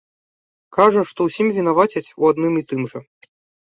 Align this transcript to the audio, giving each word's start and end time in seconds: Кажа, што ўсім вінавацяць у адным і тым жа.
Кажа, 0.77 1.05
што 1.11 1.21
ўсім 1.29 1.47
вінавацяць 1.61 2.07
у 2.19 2.35
адным 2.35 2.53
і 2.65 2.69
тым 2.71 2.81
жа. 2.93 2.99